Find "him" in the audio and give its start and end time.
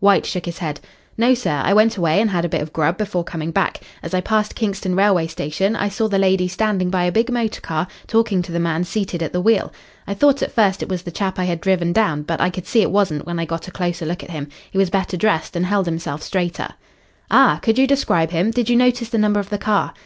14.30-14.48, 18.30-18.52